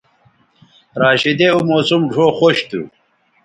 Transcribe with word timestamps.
راشدے 1.01 1.47
او 1.53 1.59
موسم 1.69 2.01
ڙھؤ 2.11 2.27
خوش 2.37 2.57
تھو 2.69 2.81